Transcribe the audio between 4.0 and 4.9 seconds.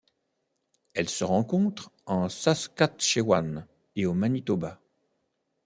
au Manitoba.